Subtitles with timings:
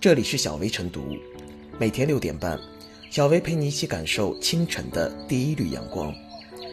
[0.00, 1.14] 这里是小薇晨读，
[1.78, 2.58] 每天六点半，
[3.10, 6.10] 小薇陪你一起感受清晨的第一缕阳光。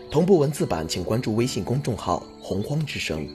[0.10, 3.28] 同步文字版，请关注微信公众号“洪荒之声”。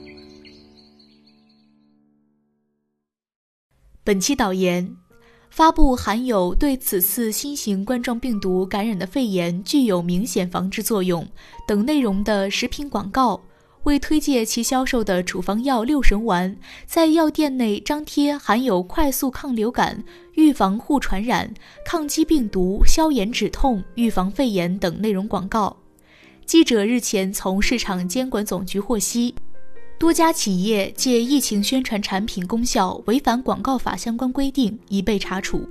[4.03, 4.97] 本期导言：
[5.51, 11.23] 发布含有对此次新型冠状病毒感染的肺炎具有明显防治作用
[11.67, 13.39] 等内容的食品广告。
[13.83, 16.55] 为推介其销售的处方药六神丸，
[16.85, 20.03] 在药店内张贴含有快速抗流感、
[20.33, 21.53] 预防互传染、
[21.85, 25.77] 抗击病毒、消炎止痛、预防肺炎等内容广告。
[26.45, 29.35] 记者日前从市场监管总局获悉，
[29.99, 35.67] 多家企业借疫情宣传产品功效违反广告法相关规定，已被查处。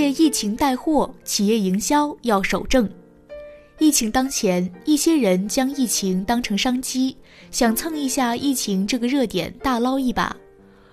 [0.00, 2.88] 借疫情带货，企业营销要守正。
[3.78, 7.18] 疫情当前，一些人将疫情当成商机，
[7.50, 10.34] 想蹭一下疫情这个热点，大捞一把。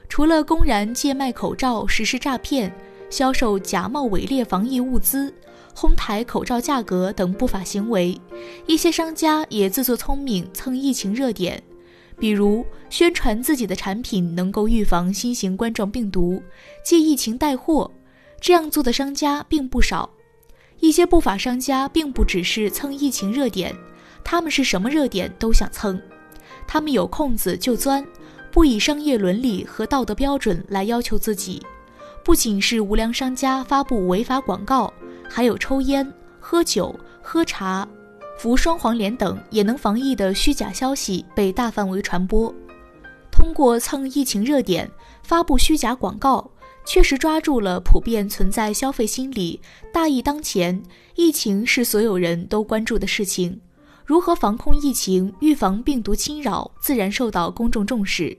[0.10, 2.70] 除了公然借卖口罩实施诈骗、
[3.10, 5.34] 销售假冒伪劣防疫物资、
[5.74, 8.20] 哄抬口罩价格等不法行为，
[8.66, 11.64] 一些商家也自作聪明蹭疫情热点，
[12.20, 16.44] 比如宣传自己的产品能够预防新型冠状病毒，
[16.84, 17.90] 借疫情带货。
[18.48, 20.10] 这样做的商家并不少，
[20.80, 23.76] 一些不法商家并不只是蹭疫情热点，
[24.24, 26.02] 他们是什么热点都想蹭，
[26.66, 28.08] 他们有空子就钻，
[28.50, 31.62] 不以商业伦理和道德标准来要求自己。
[32.24, 34.94] 不仅是无良商家发布违法广告，
[35.30, 37.86] 还有抽烟、喝酒、喝茶、
[38.38, 42.56] 服双黄连等也能防疫的虚假消息被大范围传播。
[43.30, 44.90] 通过蹭疫情热点，
[45.22, 46.50] 发布虚假广告。
[46.88, 49.60] 确实抓住了普遍存在消费心理，
[49.92, 50.82] 大疫当前，
[51.16, 53.60] 疫情是所有人都关注的事情。
[54.06, 58.38] 如何防控疫情、预防病毒侵扰，自然受到公众重视。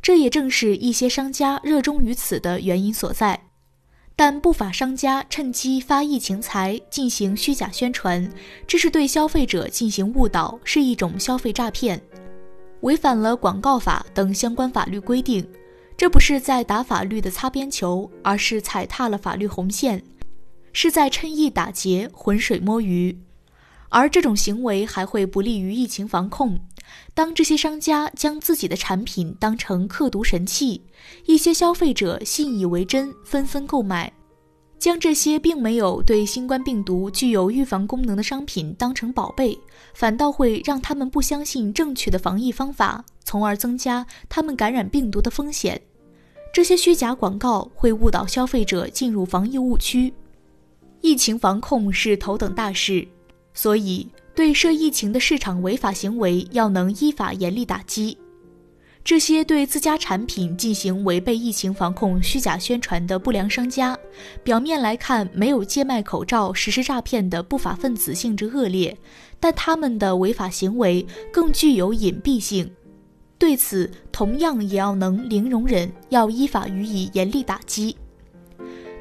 [0.00, 3.46] 这也正是一些商家热衷于此的原因所在。
[4.14, 8.32] 但不法商家趁机发疫情财，进行虚假宣传，
[8.64, 12.00] 这是对消费者进行误导，是一种消费诈骗，
[12.82, 15.44] 违反了广告法等相关法律规定。
[15.98, 20.00] 这不是在打法律的擦边球，而是踩踏了法律红线，
[20.72, 23.18] 是在趁意打劫、浑水摸鱼。
[23.88, 26.60] 而这种行为还会不利于疫情防控。
[27.14, 30.80] 当这些商家将自己的产品当成克毒神器，
[31.26, 34.12] 一些消费者信以为真，纷纷购买，
[34.78, 39.58] 将这些并没有对新冠病毒具有预防功能的商品当成宝贝，
[39.94, 45.82] 反倒会让他们不相信正确的防疫方法，从而增加他们感染病毒的风险。
[46.52, 50.12] 这些虚假广告会误导消费者进入防疫误区。
[51.00, 53.06] 疫情防控是头等大事，
[53.54, 58.18] 所以对涉疫情的市场违法行为要能依法严厉打击。
[59.04, 63.96] 这些对自家产品进行违背疫情防控虚假宣传的不良商家，
[64.42, 68.98] 表面来看没有借卖口罩实施诈骗的不法分子性质恶劣，
[69.40, 72.70] 但他们的违法行为更具有隐蔽性。
[73.38, 77.96] 对此，同样也要能零容忍，要依法予以严厉打击。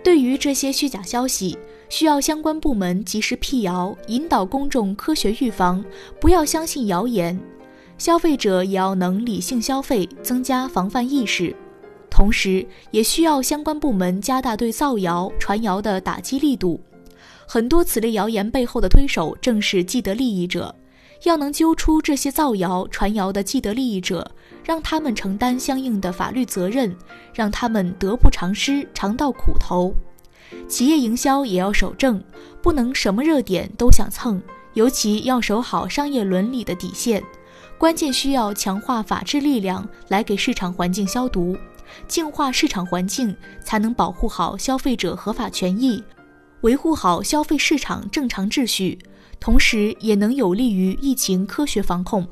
[0.03, 1.57] 对于这些虚假消息，
[1.89, 5.83] 需要相关部门及时辟谣，引导公众科学预防，
[6.21, 7.37] 不要相信谣言。
[7.97, 11.55] 消费者也要能理性消费，增加防范意识。
[12.09, 16.79] 同时，也需要相关部门加大对造谣传谣的打击力度。
[17.47, 20.75] 很多此类谣言背后的推手，正是既得利益者。
[21.23, 24.29] 要能揪出这些造谣传谣的既得利益者，
[24.63, 26.95] 让他们承担相应的法律责任，
[27.33, 29.93] 让他们得不偿失，尝到苦头。
[30.67, 32.23] 企业营销也要守正，
[32.61, 34.41] 不能什么热点都想蹭，
[34.73, 37.23] 尤其要守好商业伦理的底线。
[37.77, 41.55] 关键需要强化法治力量来给市场环境消毒，
[42.07, 46.03] 净化市场环境，才能保护好消费者合法权益，
[46.61, 48.97] 维护好消费市场正常秩序。
[49.39, 52.27] 同时，也能有利于疫情科学防控。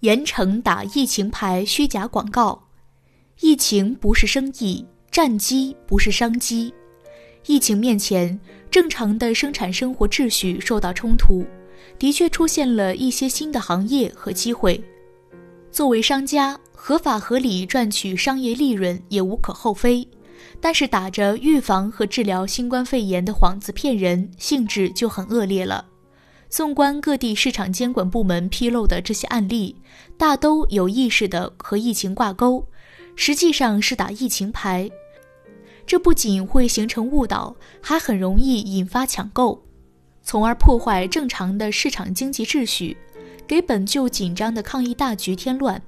[0.00, 2.60] 严惩打疫情牌虚假广告。
[3.40, 6.72] 疫情不是生意，战机不是商机。
[7.46, 8.38] 疫情面前，
[8.70, 11.44] 正常的生产生活秩序受到冲突，
[11.98, 14.82] 的确出现了一些新的行业和机会。
[15.70, 20.08] 作为商家，合法合理赚取商业利润也无可厚非，
[20.60, 25.84] 但是打着预防和治疗新冠肺炎的幌子骗人，性质就很恶劣了。
[26.48, 29.76] 纵观各地市场监管部门披露的这些案例，
[30.18, 32.66] 大都有意识地和疫情挂钩，
[33.14, 34.90] 实际上是打疫情牌。
[35.86, 39.62] 这不仅会形成误导，还很容易引发抢购，
[40.24, 42.96] 从而破坏正常的市场经济秩序，
[43.46, 45.80] 给本就紧张的抗疫大局添乱。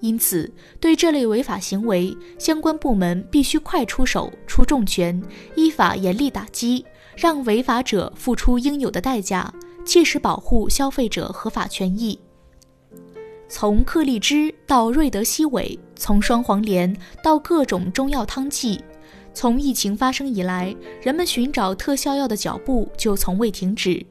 [0.00, 5.20] 因此，对这类违法行为，相关部门必须快出手、出重拳，
[5.56, 6.84] 依法严厉打击，
[7.16, 9.52] 让违法者付出应有的代价，
[9.84, 12.18] 切实保护消费者合法权益。
[13.48, 18.80] 从克利芝到瑞德西韦，从双黄连到各种中药汤剂。
[19.34, 24.04] 从疫情发生以来，人们寻找特效药的脚步就从未停止。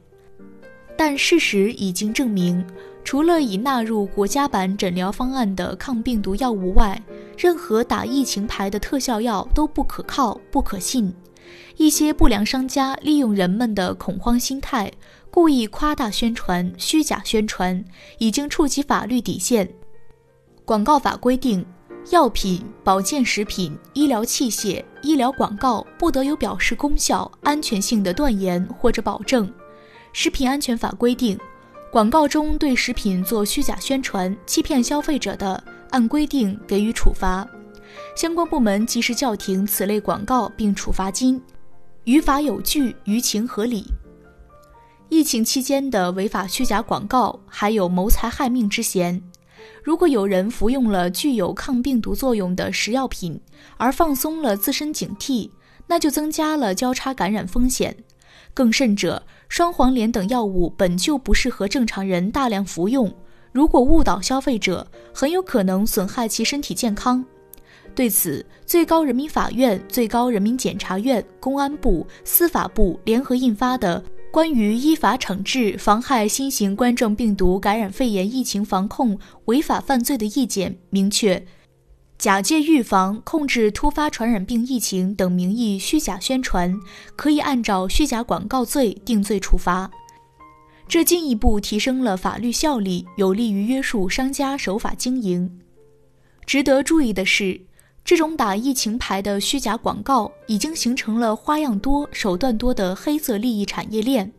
[0.96, 2.64] 但事实已经证明，
[3.08, 7.02] 除了已纳入国家版诊疗方案的抗病毒药物外，
[7.38, 11.10] 任何打疫情牌的特效药都不可靠、不可信。
[11.78, 14.92] 一些不良商家利用人们的恐慌心态，
[15.30, 17.82] 故意夸大宣传、虚假宣传，
[18.18, 19.66] 已经触及法律底线。
[20.66, 21.64] 广告法规定。
[22.10, 29.50] 药品、保健食品、医疗器械、医疗广告不得有表示功效、安全性的断言或者保证。
[30.12, 31.38] 食品安全法规定，
[31.90, 37.48] 广告中对食品做虚假宣传、欺骗消费者的，按规定给予处罚。
[38.14, 41.40] 相关部门及时叫停此类广告并处罚金，
[42.04, 43.86] 于法有据、于情合理。
[45.08, 49.22] 疫情期间的违法虚假广告，还有谋财害命之嫌。
[49.82, 53.40] 如果有人服用了具有抗病毒作用的食药品，
[53.78, 55.48] 而放松了自身警惕，
[55.86, 57.96] 那就增加了交叉感染风险。
[58.52, 63.12] 更甚者，双黄连等药物本就不适合正常人大量服用，
[63.52, 67.24] 如果误导消费者，很有可能损害其身体健康。
[67.94, 74.02] 对此，最高人民法院、最高人民检察院、公安部、司法部联合印发的。
[74.30, 81.42] 关于依法惩治妨害新型冠状病毒感染肺炎疫情防控违法犯罪的意见明确，
[82.18, 86.76] 假借预防、控制突发传染病疫情等名义虚假宣传，
[87.14, 89.88] 可以按照虚假广告罪定罪处罚。
[90.88, 95.60] 这进一步提升了法律效力，有利于约束商家守法经营。
[96.44, 97.60] 值得注意的是。
[98.04, 104.32] 这种打疫情牌的虚假广告已经形成了花样多、手段多的黑色利益产业链，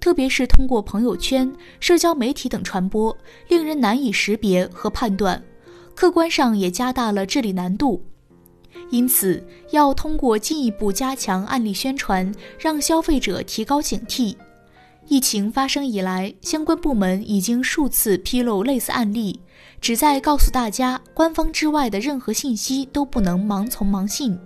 [0.00, 3.14] 特别是通过朋友圈、社交媒体等传播，
[3.48, 5.44] 令人难以识别和判断，
[5.94, 8.02] 客观上也加大了治理难度。
[8.90, 14.34] 因此，要通过进一步加强案例宣传，让消费者提高警惕。
[15.06, 19.40] 疫情发生以来，相关部门已经数次披露类似案例。
[19.80, 24.38] 旨在告诉大家，官方之外的任何信息都不能盲从盲信。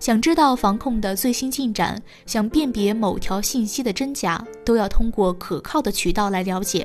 [0.00, 6.84] 想知道防控的最新进展，想辨别某条信息的真假，都要通过可靠的渠道来了解。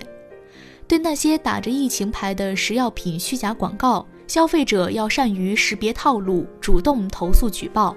[0.88, 7.96] 对那些打着疫情牌的食药品虚假广告，消费者要善于识别套路，主动投诉举报。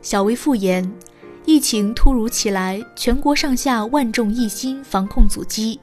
[0.00, 0.90] 小微复言，
[1.44, 5.78] 疫情突如其来，全国上下万众一心防控阻击，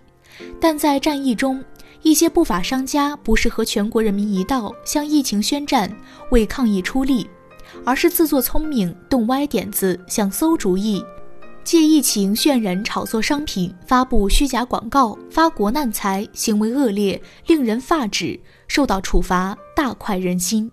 [0.60, 1.64] 但在战役中，
[2.06, 5.92] 一些不法商家不是和全国人民一道向疫情宣战、
[6.30, 7.28] 为抗疫出力，
[7.84, 11.04] 而是自作聪明、动歪点子、想馊主意，
[11.64, 20.72] 借疫情渲染炒作商品、发布虚假广告、发国难财，行为恶劣，令人发指，受到处罚，大快人心。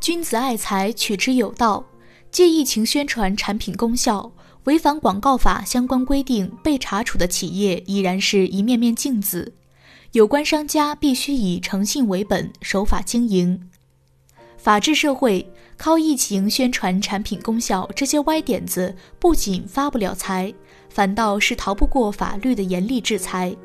[0.00, 1.86] 君子爱财，取之有道。
[2.32, 4.32] 借疫情宣传产品功效，
[4.64, 9.54] 违反广告法相关规定被查处的企业已然是一面面镜子。
[10.12, 13.70] 有关商家必须以诚信为本，守法经营。
[14.58, 20.52] 法治社会靠疫情宣传产品功效，这些歪点子不仅发不了财，
[20.88, 23.56] 反倒是逃不过法律的严厉制裁。